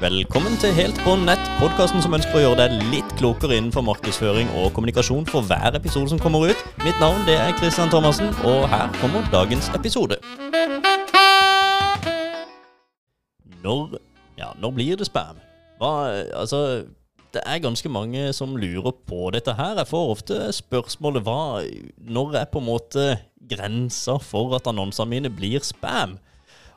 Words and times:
Velkommen 0.00 0.56
til 0.58 0.72
Helt 0.74 0.96
på 1.04 1.12
nett, 1.22 1.42
podkasten 1.60 2.02
som 2.02 2.16
ønsker 2.16 2.34
å 2.34 2.40
gjøre 2.42 2.64
deg 2.64 2.80
litt 2.90 3.12
klokere 3.14 3.54
innenfor 3.54 3.84
markedsføring 3.86 4.48
og 4.58 4.72
kommunikasjon 4.74 5.28
for 5.30 5.46
hver 5.46 5.76
episode 5.78 6.10
som 6.10 6.18
kommer 6.18 6.48
ut. 6.50 6.64
Mitt 6.82 6.98
navn 6.98 7.22
det 7.28 7.36
er 7.38 7.54
Christian 7.60 7.92
Thomassen, 7.92 8.32
og 8.42 8.66
her 8.72 8.90
kommer 8.98 9.22
dagens 9.30 9.70
episode. 9.78 10.18
Når 13.62 14.00
Ja, 14.34 14.50
når 14.58 14.74
blir 14.74 14.98
det 14.98 15.06
spam? 15.06 15.38
Hva 15.78 16.10
Altså, 16.34 16.84
det 17.30 17.46
er 17.46 17.62
ganske 17.62 17.88
mange 17.88 18.32
som 18.32 18.56
lurer 18.56 18.92
på 19.06 19.30
dette 19.30 19.54
her. 19.54 19.78
Jeg 19.78 19.92
får 19.94 20.10
ofte 20.10 20.52
spørsmålet 20.52 21.22
hva 21.22 21.62
Når 21.98 22.34
er 22.42 22.50
på 22.50 22.58
en 22.58 22.66
måte 22.66 23.08
grensa 23.48 24.18
for 24.18 24.56
at 24.58 24.66
annonsene 24.66 25.08
mine 25.08 25.30
blir 25.30 25.62
spam? 25.62 26.18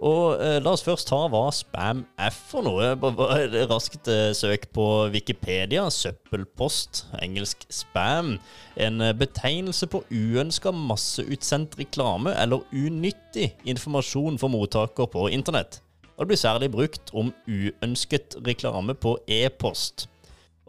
Og 0.00 0.40
eh, 0.40 0.56
La 0.64 0.72
oss 0.72 0.84
først 0.84 1.10
ta 1.10 1.18
hva 1.28 1.42
spam 1.52 2.04
er 2.20 2.32
for 2.32 2.64
noe. 2.64 2.94
Bare 2.96 3.66
raskt 3.68 4.08
eh, 4.08 4.30
søk 4.36 4.70
på 4.72 4.86
Wikipedia. 5.12 5.84
Søppelpost, 5.92 7.04
engelsk 7.20 7.66
spam. 7.72 8.38
En 8.80 9.04
eh, 9.04 9.12
betegnelse 9.16 9.90
på 9.92 10.00
uønska 10.08 10.72
masseutsendt 10.72 11.76
reklame 11.80 12.32
eller 12.40 12.64
unyttig 12.72 13.52
informasjon 13.68 14.40
for 14.40 14.52
mottaker 14.52 15.10
på 15.12 15.28
internett. 15.34 15.82
Og 16.16 16.24
det 16.24 16.32
blir 16.32 16.40
særlig 16.40 16.72
brukt 16.72 17.12
om 17.16 17.34
uønsket 17.48 18.40
reklame 18.44 18.96
på 18.96 19.18
e-post. 19.28 20.08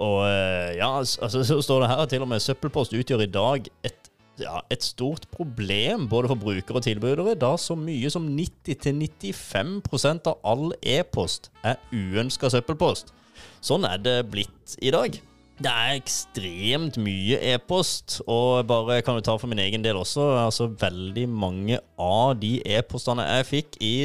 Og 0.02 0.26
eh, 0.26 0.76
ja, 0.80 0.92
altså, 0.98 1.44
så 1.44 1.62
står 1.64 1.84
det 1.84 1.90
her 1.92 2.04
at 2.04 2.12
til 2.12 2.24
og 2.26 2.32
med 2.32 2.44
søppelpost 2.44 2.96
utgjør 2.98 3.24
i 3.24 3.32
dag 3.32 3.68
et 3.88 4.01
ja, 4.42 4.60
et 4.74 4.84
stort 4.86 5.28
problem 5.34 6.08
både 6.12 6.32
for 6.32 6.42
brukere 6.42 6.80
og 6.80 6.86
tilbydere, 6.86 7.36
da 7.40 7.54
så 7.60 7.78
mye 7.78 8.10
som 8.14 8.28
90-95 8.36 10.30
av 10.30 10.38
all 10.44 10.72
e-post 10.82 11.52
er 11.64 11.80
uønska 11.94 12.52
søppelpost. 12.52 13.14
Sånn 13.62 13.86
er 13.88 14.02
det 14.02 14.18
blitt 14.32 14.78
i 14.82 14.92
dag. 14.94 15.18
Det 15.62 15.70
er 15.70 16.00
ekstremt 16.00 16.98
mye 16.98 17.38
e-post, 17.54 18.18
og 18.26 18.66
bare 18.70 19.02
kan 19.06 19.18
du 19.18 19.26
ta 19.26 19.36
for 19.38 19.52
min 19.52 19.62
egen 19.62 19.84
del 19.86 20.00
også, 20.00 20.24
altså 20.48 20.72
veldig 20.82 21.28
mange 21.30 21.78
av 22.02 22.34
de 22.42 22.56
e-postene 22.66 23.28
jeg 23.28 23.50
fikk 23.52 23.78
i 23.86 23.96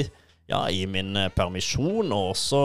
ja, 0.46 0.60
i 0.70 0.84
min 0.86 1.16
permisjon, 1.34 2.12
og 2.14 2.32
også 2.34 2.60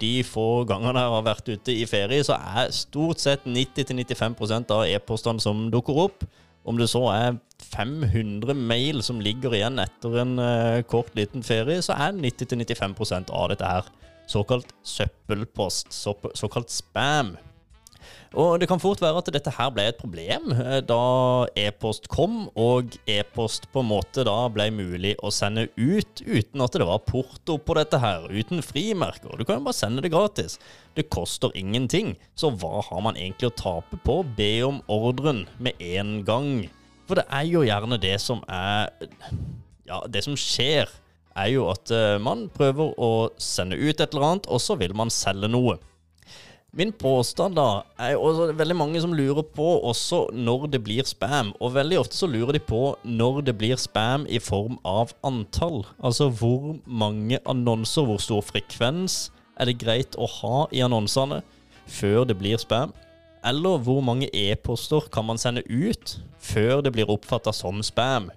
de 0.00 0.14
få 0.26 0.64
gangene 0.66 1.02
jeg 1.04 1.14
har 1.14 1.26
vært 1.28 1.50
ute 1.52 1.74
i 1.76 1.86
ferie, 1.86 2.24
så 2.26 2.38
er 2.38 2.72
stort 2.74 3.22
sett 3.22 3.44
90-95 3.46 4.72
av 4.74 4.86
e-postene 4.88 5.42
som 5.42 5.68
dukker 5.70 6.00
opp, 6.08 6.24
om 6.68 6.78
det 6.78 6.90
så 6.92 7.02
er 7.12 7.38
500 7.70 8.54
mail 8.56 9.02
som 9.04 9.20
ligger 9.22 9.54
igjen 9.56 9.80
etter 9.82 10.16
en 10.22 10.36
uh, 10.40 10.80
kort, 10.88 11.12
liten 11.18 11.44
ferie, 11.46 11.80
så 11.84 11.96
er 11.96 12.16
90-95% 12.16 13.32
av 13.36 13.50
dette 13.52 13.68
her 13.68 13.90
såkalt 14.30 14.74
søppelpost, 14.86 15.90
såkalt 15.92 16.70
spam. 16.70 17.34
Og 18.38 18.60
det 18.62 18.68
kan 18.70 18.80
fort 18.82 19.02
være 19.02 19.20
at 19.22 19.30
dette 19.34 19.52
her 19.56 19.70
ble 19.74 19.86
et 19.90 19.98
problem 19.98 20.52
eh, 20.54 20.78
da 20.86 21.00
e-post 21.58 22.06
kom, 22.12 22.44
og 22.54 22.96
e-post 23.10 23.66
på 23.72 23.82
en 23.82 23.90
måte 23.90 24.24
da 24.26 24.36
ble 24.52 24.68
mulig 24.74 25.16
å 25.22 25.32
sende 25.34 25.66
ut 25.76 26.22
uten 26.26 26.64
at 26.64 26.78
det 26.78 26.86
var 26.86 27.02
porto 27.06 27.58
på 27.58 27.76
dette 27.78 28.00
her, 28.02 28.28
uten 28.30 28.62
frimerker. 28.64 29.34
Du 29.34 29.44
kan 29.44 29.58
jo 29.58 29.66
bare 29.66 29.80
sende 29.80 30.04
det 30.04 30.12
gratis. 30.14 30.58
Det 30.94 31.08
koster 31.10 31.54
ingenting, 31.58 32.14
så 32.38 32.52
hva 32.54 32.84
har 32.86 33.04
man 33.04 33.18
egentlig 33.18 33.50
å 33.50 33.58
tape 33.58 33.98
på 34.04 34.20
å 34.20 34.28
be 34.36 34.52
om 34.66 34.82
ordren 34.90 35.46
med 35.58 35.78
en 35.82 36.20
gang? 36.26 36.52
For 37.10 37.18
det 37.18 37.26
er 37.34 37.46
jo 37.50 37.66
gjerne 37.66 37.98
det 37.98 38.16
som 38.22 38.44
er 38.46 38.92
Ja, 39.90 40.04
det 40.06 40.22
som 40.22 40.36
skjer, 40.38 40.86
er 41.34 41.48
jo 41.50 41.66
at 41.70 41.90
uh, 41.90 42.18
man 42.22 42.48
prøver 42.54 42.92
å 43.00 43.30
sende 43.42 43.78
ut 43.78 43.98
et 43.98 44.12
eller 44.12 44.26
annet, 44.26 44.46
og 44.46 44.62
så 44.62 44.76
vil 44.78 44.94
man 44.94 45.10
selge 45.10 45.50
noe. 45.50 45.78
Min 46.70 46.92
påstand 46.94 47.56
da 47.58 47.82
er 47.98 48.14
også 48.14 48.52
veldig 48.54 48.76
mange 48.78 49.00
som 49.02 49.14
lurer 49.16 49.42
på 49.42 49.64
også 49.90 50.28
når 50.30 50.68
det 50.70 50.82
blir 50.86 51.06
spam. 51.08 51.50
Og 51.58 51.74
veldig 51.74 51.98
ofte 51.98 52.14
så 52.14 52.28
lurer 52.30 52.54
de 52.54 52.62
på 52.62 52.94
når 53.02 53.40
det 53.48 53.56
blir 53.58 53.80
spam 53.80 54.26
i 54.30 54.38
form 54.38 54.78
av 54.86 55.10
antall. 55.26 55.82
Altså 55.98 56.28
hvor 56.30 56.76
mange 56.86 57.42
annonser, 57.42 58.06
hvor 58.06 58.22
stor 58.22 58.46
frekvens 58.46 59.32
er 59.58 59.66
det 59.66 59.80
greit 59.82 60.14
å 60.14 60.30
ha 60.30 60.68
i 60.70 60.84
annonsene 60.86 61.42
før 61.90 62.22
det 62.30 62.38
blir 62.38 62.62
spam? 62.62 62.94
Eller 63.42 63.82
hvor 63.82 63.98
mange 64.04 64.30
e-poster 64.30 65.10
kan 65.10 65.26
man 65.26 65.42
sende 65.42 65.66
ut 65.66 66.20
før 66.38 66.84
det 66.86 66.94
blir 66.94 67.10
oppfatta 67.10 67.50
som 67.56 67.82
spam? 67.82 68.30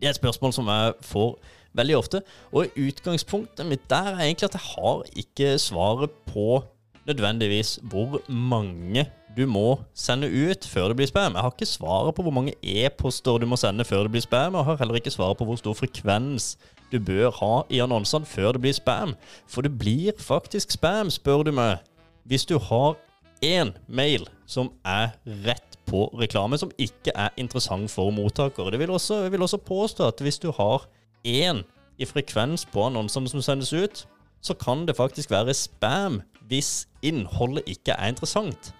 Det 0.00 0.08
er 0.08 0.16
et 0.16 0.18
spørsmål 0.18 0.58
som 0.58 0.66
jeg 0.74 0.98
får 1.06 1.36
veldig 1.76 2.02
ofte. 2.02 2.26
Og 2.50 2.72
utgangspunktet 2.74 3.68
mitt 3.68 3.86
der 3.90 4.16
er 4.16 4.26
egentlig 4.26 4.50
at 4.50 4.58
jeg 4.58 4.72
har 4.74 5.04
ikke 5.22 5.58
svaret 5.62 6.24
på 6.32 6.64
nødvendigvis 7.06 7.78
hvor 7.82 8.20
mange 8.28 9.06
du 9.36 9.46
må 9.46 9.76
sende 9.94 10.28
ut 10.32 10.64
før 10.64 10.88
det 10.88 10.96
blir 10.96 11.10
spam. 11.10 11.34
Jeg 11.36 11.44
har 11.44 11.52
ikke 11.52 11.68
svaret 11.68 12.14
på 12.16 12.24
hvor 12.24 12.32
mange 12.32 12.54
e-poster 12.62 13.38
du 13.38 13.46
må 13.46 13.58
sende 13.60 13.84
før 13.84 14.06
det 14.06 14.14
blir 14.14 14.24
spam. 14.24 14.54
Og 14.54 14.64
har 14.64 14.78
heller 14.80 14.96
ikke 14.96 15.12
svaret 15.12 15.36
på 15.36 15.44
hvor 15.44 15.58
stor 15.60 15.76
frekvens 15.76 16.54
du 16.92 16.98
bør 17.00 17.30
ha 17.40 17.52
i 17.70 17.82
annonsene 17.84 18.26
før 18.26 18.56
det 18.56 18.62
blir 18.64 18.76
spam. 18.76 19.14
For 19.48 19.66
det 19.66 19.74
blir 19.78 20.16
faktisk 20.18 20.72
spam, 20.72 21.10
spør 21.10 21.44
du 21.46 21.52
meg, 21.52 21.84
hvis 22.24 22.46
du 22.48 22.58
har 22.58 22.96
én 23.44 23.74
mail 23.86 24.24
som 24.46 24.70
er 24.84 25.12
rett 25.44 25.76
på 25.86 26.06
reklame, 26.18 26.58
som 26.58 26.72
ikke 26.78 27.12
er 27.14 27.34
interessant 27.36 27.90
for 27.90 28.10
mottakere. 28.10 28.72
Det 28.72 28.80
vil 28.80 28.90
også, 28.90 29.22
jeg 29.26 29.32
vil 29.32 29.42
også 29.42 29.60
påstå 29.62 30.08
at 30.08 30.22
hvis 30.22 30.38
du 30.38 30.50
har 30.56 30.88
én 31.26 31.62
i 31.98 32.04
frekvens 32.04 32.66
på 32.72 32.88
annonsene 32.88 33.28
som 33.28 33.42
sendes 33.42 33.72
ut, 33.72 34.06
så 34.46 34.56
kan 34.58 34.86
det 34.86 34.96
faktisk 34.98 35.32
være 35.34 35.54
spam 35.56 36.20
hvis 36.46 36.86
innholdet 37.02 37.66
ikke 37.70 37.96
er 37.96 38.12
interessant. 38.12 38.72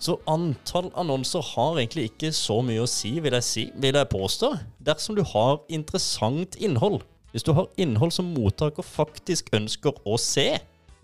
Så 0.00 0.18
antall 0.28 0.90
annonser 0.98 1.44
har 1.54 1.78
egentlig 1.78 2.10
ikke 2.10 2.32
så 2.36 2.58
mye 2.64 2.84
å 2.84 2.88
si, 2.90 3.14
vil 3.24 3.36
jeg, 3.38 3.46
si, 3.46 3.64
vil 3.80 3.96
jeg 3.96 4.12
påstå, 4.12 4.52
dersom 4.84 5.16
du 5.16 5.22
har 5.24 5.62
interessant 5.72 6.56
innhold. 6.60 7.00
Hvis 7.32 7.44
du 7.46 7.52
har 7.56 7.68
innhold 7.80 8.12
som 8.16 8.28
mottaker 8.36 8.84
faktisk 8.84 9.48
ønsker 9.56 9.96
å 10.04 10.18
se, 10.20 10.50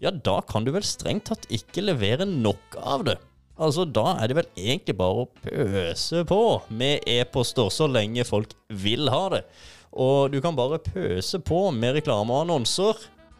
ja, 0.03 0.13
da 0.13 0.41
kan 0.49 0.65
du 0.65 0.73
vel 0.75 0.85
strengt 0.85 1.29
tatt 1.31 1.49
ikke 1.53 1.85
levere 1.85 2.27
nok 2.29 2.77
av 2.81 3.07
det. 3.09 3.19
Altså, 3.63 3.85
Da 3.85 4.17
er 4.19 4.29
det 4.29 4.37
vel 4.41 4.49
egentlig 4.57 4.97
bare 4.99 5.25
å 5.25 5.31
pøse 5.45 6.25
på 6.29 6.43
med 6.73 7.05
e-poster 7.09 7.69
så 7.73 7.89
lenge 7.89 8.25
folk 8.29 8.53
vil 8.69 9.09
ha 9.13 9.27
det. 9.37 9.43
Og 9.93 10.33
du 10.33 10.41
kan 10.41 10.57
bare 10.57 10.81
pøse 10.83 11.39
på 11.45 11.67
med 11.77 11.99
reklame 12.01 12.33
og 12.33 12.47
annonser 12.47 12.97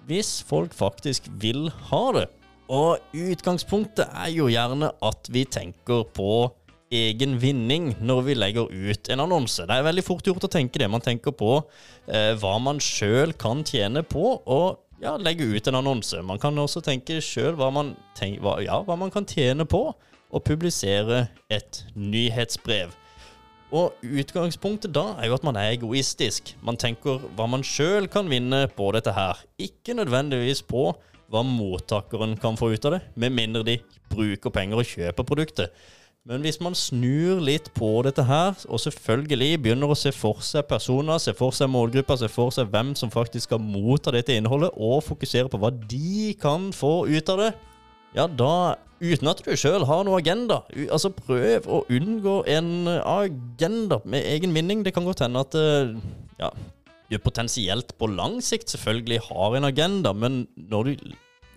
hvis 0.09 0.41
folk 0.47 0.75
faktisk 0.75 1.29
vil 1.43 1.69
ha 1.91 2.05
det. 2.17 2.27
Og 2.73 3.03
utgangspunktet 3.13 4.09
er 4.09 4.31
jo 4.33 4.49
gjerne 4.51 4.93
at 5.05 5.29
vi 5.33 5.45
tenker 5.45 6.07
på 6.17 6.49
egen 6.93 7.39
vinning 7.41 7.91
når 8.05 8.23
vi 8.27 8.37
legger 8.37 8.69
ut 8.69 9.11
en 9.13 9.25
annonse. 9.25 9.65
Det 9.67 9.77
er 9.77 9.87
veldig 9.87 10.05
fort 10.05 10.27
gjort 10.29 10.47
å 10.47 10.53
tenke 10.53 10.81
det. 10.81 10.89
Man 10.93 11.05
tenker 11.05 11.35
på 11.37 11.57
eh, 12.07 12.33
hva 12.41 12.57
man 12.63 12.81
sjøl 12.83 13.35
kan 13.41 13.65
tjene 13.69 14.05
på 14.05 14.37
å 14.45 14.61
ja, 15.03 15.17
legge 15.19 15.49
ut 15.49 15.69
en 15.69 15.81
annonse. 15.81 16.21
Man 16.25 16.41
kan 16.43 16.59
også 16.61 16.85
tenke 16.85 17.21
sjøl 17.25 17.57
hva, 17.59 17.73
hva, 17.73 18.57
ja, 18.63 18.81
hva 18.87 18.99
man 18.99 19.13
kan 19.13 19.27
tjene 19.29 19.67
på 19.69 19.87
å 20.33 20.41
publisere 20.41 21.27
et 21.53 21.83
nyhetsbrev. 21.97 22.93
Og 23.73 23.97
utgangspunktet 24.05 24.93
da 24.93 25.15
er 25.17 25.31
jo 25.31 25.39
at 25.39 25.47
man 25.47 25.57
er 25.57 25.71
egoistisk. 25.73 26.53
Man 26.65 26.77
tenker 26.77 27.23
hva 27.39 27.47
man 27.49 27.65
sjøl 27.65 28.05
kan 28.13 28.29
vinne 28.29 28.67
på 28.77 28.91
dette 28.93 29.15
her, 29.17 29.41
ikke 29.57 29.97
nødvendigvis 29.97 30.61
på 30.69 30.91
hva 31.33 31.41
mottakeren 31.47 32.37
kan 32.37 32.59
få 32.61 32.75
ut 32.75 32.85
av 32.85 32.99
det, 32.99 33.01
med 33.17 33.33
mindre 33.33 33.65
de 33.65 33.79
bruker 34.13 34.53
penger 34.53 34.83
og 34.83 34.89
kjøper 34.91 35.25
produktet. 35.25 35.73
Men 36.29 36.45
hvis 36.45 36.61
man 36.63 36.77
snur 36.79 37.41
litt 37.43 37.73
på 37.75 37.89
dette 38.07 38.23
her, 38.29 38.53
og 38.69 38.79
selvfølgelig 38.85 39.57
begynner 39.65 39.91
å 39.91 39.97
se 39.99 40.13
for 40.15 40.45
seg 40.45 40.69
personer, 40.69 41.19
se 41.19 41.33
for 41.35 41.57
seg 41.57 41.73
målgrupper, 41.73 42.21
se 42.21 42.29
for 42.31 42.53
seg 42.55 42.69
hvem 42.71 42.93
som 42.99 43.11
faktisk 43.11 43.49
skal 43.49 43.65
motta 43.65 44.13
dette 44.15 44.37
innholdet, 44.37 44.71
og 44.77 45.01
fokusere 45.03 45.51
på 45.51 45.59
hva 45.59 45.73
de 45.73 46.31
kan 46.39 46.69
få 46.77 47.09
ut 47.09 47.33
av 47.33 47.43
det, 47.43 47.51
ja, 48.17 48.27
da 48.29 48.55
Uten 49.03 49.27
at 49.33 49.41
du 49.43 49.51
sjøl 49.59 49.83
har 49.89 50.05
noe 50.07 50.21
agenda. 50.21 50.61
Altså, 50.87 51.09
prøv 51.11 51.65
å 51.67 51.81
unngå 51.91 52.37
en 52.47 52.87
agenda 52.87 53.99
med 54.07 54.23
egen 54.31 54.55
vinning. 54.55 54.85
Det 54.87 54.93
kan 54.95 55.03
godt 55.09 55.25
hende 55.25 55.43
at 55.43 55.57
eh, 55.59 55.97
ja, 56.39 56.53
du 57.11 57.19
potensielt 57.19 57.91
på 57.99 58.07
lang 58.13 58.39
sikt 58.45 58.71
selvfølgelig 58.71 59.25
har 59.27 59.57
en 59.59 59.67
agenda, 59.67 60.15
men 60.15 60.45
når 60.55 60.93
du 60.93 61.11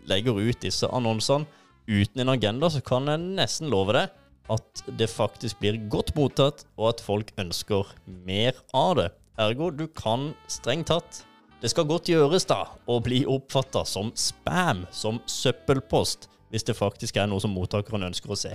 legger 0.09 0.41
ut 0.41 0.63
disse 0.65 0.89
annonsene 0.89 1.45
uten 1.85 2.23
en 2.23 2.33
agenda, 2.33 2.71
så 2.73 2.81
kan 2.81 3.13
jeg 3.13 3.21
nesten 3.37 3.69
love 3.69 3.93
deg 3.93 4.09
at 4.51 4.83
det 4.97 5.07
faktisk 5.09 5.61
blir 5.61 5.77
godt 5.89 6.15
mottatt, 6.17 6.65
og 6.77 6.95
at 6.95 7.01
folk 7.01 7.31
ønsker 7.41 7.93
mer 8.25 8.57
av 8.73 8.97
det. 8.99 9.07
Ergo, 9.41 9.69
du 9.69 9.87
kan 9.91 10.29
strengt 10.47 10.87
tatt 10.87 11.25
Det 11.59 11.71
skal 11.71 11.87
godt 11.89 12.07
gjøres, 12.11 12.45
da, 12.45 12.67
å 12.85 12.99
bli 13.01 13.23
oppfatta 13.25 13.81
som 13.89 14.11
spam, 14.19 14.83
som 14.93 15.17
søppelpost, 15.29 16.27
hvis 16.53 16.67
det 16.67 16.77
faktisk 16.77 17.17
er 17.17 17.29
noe 17.31 17.41
som 17.43 17.53
mottakeren 17.55 18.07
ønsker 18.09 18.31
å 18.31 18.37
se. 18.39 18.53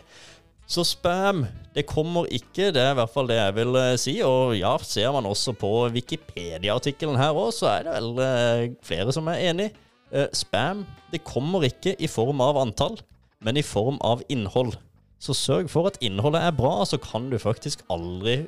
Så 0.71 0.85
spam, 0.87 1.43
det 1.75 1.83
kommer 1.91 2.29
ikke. 2.31 2.69
Det 2.71 2.79
er 2.79 2.93
i 2.93 2.99
hvert 3.01 3.11
fall 3.11 3.27
det 3.27 3.41
jeg 3.41 3.55
vil 3.57 3.75
uh, 3.75 3.95
si. 3.99 4.13
Og 4.23 4.55
ja, 4.55 4.77
ser 4.87 5.11
man 5.17 5.27
også 5.27 5.57
på 5.59 5.71
Wikipedia-artikkelen 5.91 7.19
her 7.19 7.35
òg, 7.35 7.51
så 7.57 7.73
er 7.73 7.89
det 7.89 7.97
vel 7.97 8.13
uh, 8.23 8.67
flere 8.87 9.15
som 9.17 9.31
er 9.33 9.43
enig. 9.51 9.73
Eh, 10.11 10.27
spam 10.35 10.83
det 11.13 11.23
kommer 11.23 11.63
ikke 11.67 11.95
i 12.03 12.09
form 12.11 12.41
av 12.43 12.59
antall, 12.59 12.97
men 13.43 13.59
i 13.59 13.67
form 13.67 13.99
av 14.03 14.25
innhold. 14.31 14.75
Så 15.23 15.37
sørg 15.37 15.69
for 15.71 15.91
at 15.91 15.99
innholdet 16.03 16.43
er 16.49 16.57
bra, 16.57 16.81
så 16.87 16.99
kan 17.03 17.29
du 17.31 17.39
faktisk 17.39 17.85
aldri 17.93 18.45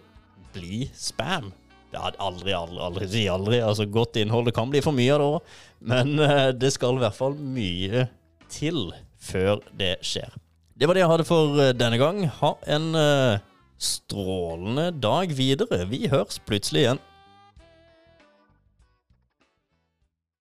bli 0.54 0.88
spam. 0.96 1.52
Det 1.92 2.00
er 2.00 2.16
aldri, 2.24 2.54
aldri, 2.56 2.80
aldri 2.80 3.08
si 3.12 3.26
aldri. 3.28 3.60
Altså, 3.62 3.86
godt 3.86 4.18
innhold 4.18 4.48
det 4.48 4.56
kan 4.56 4.72
bli 4.72 4.82
for 4.82 4.96
mye 4.96 5.12
av 5.14 5.22
det 5.22 5.28
òg, 5.28 5.54
men 5.92 6.14
eh, 6.24 6.50
det 6.56 6.72
skal 6.74 6.98
i 6.98 7.04
hvert 7.04 7.18
fall 7.18 7.38
mye 7.38 8.06
til 8.52 8.88
før 9.22 9.62
det 9.78 9.96
skjer. 10.06 10.34
Det 10.78 10.88
var 10.88 10.96
det 10.96 11.04
jeg 11.04 11.12
hadde 11.12 11.28
for 11.28 11.62
eh, 11.62 11.74
denne 11.76 11.98
gang. 12.00 12.24
Ha 12.40 12.52
en 12.74 12.92
eh, 12.98 13.42
strålende 13.82 14.90
dag 15.02 15.32
videre. 15.36 15.84
Vi 15.90 16.08
høres 16.10 16.40
plutselig 16.46 16.86
igjen. 16.86 17.02